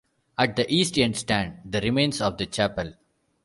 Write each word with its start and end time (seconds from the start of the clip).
At 0.35 0.55
the 0.55 0.65
east 0.73 0.97
end 0.97 1.15
stand 1.15 1.59
the 1.63 1.79
remains 1.79 2.21
of 2.21 2.35
the 2.39 2.47
chapel. 2.47 2.95